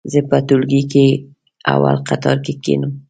[0.11, 1.05] زه په ټولګي کې
[1.73, 2.91] اول قطور کې کېنم.